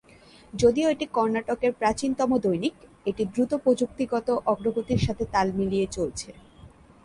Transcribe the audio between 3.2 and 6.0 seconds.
দ্রুত প্রযুক্তিগত অগ্রগতির সাথে তাল মিলিয়ে